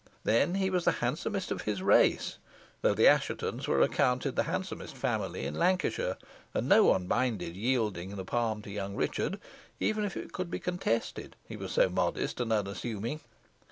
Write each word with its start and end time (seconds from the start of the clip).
Then 0.23 0.55
he 0.55 0.71
was 0.71 0.85
the 0.85 0.93
handsomest 0.97 1.51
of 1.51 1.61
his 1.61 1.83
race, 1.83 2.39
though 2.81 2.95
the 2.95 3.05
Asshetons 3.05 3.67
were 3.67 3.81
accounted 3.83 4.35
the 4.35 4.41
handsomest 4.49 4.95
family 4.97 5.45
in 5.45 5.53
Lancashire, 5.53 6.17
and 6.55 6.67
no 6.67 6.85
one 6.85 7.07
minded 7.07 7.55
yielding 7.55 8.15
the 8.15 8.25
palm 8.25 8.63
to 8.63 8.71
young 8.71 8.95
Richard, 8.95 9.39
even 9.79 10.03
if 10.03 10.17
it 10.17 10.31
could 10.33 10.49
be 10.49 10.57
contested, 10.57 11.35
he 11.47 11.55
was 11.55 11.71
so 11.71 11.87
modest 11.87 12.39
and 12.41 12.51
unassuming. 12.51 13.19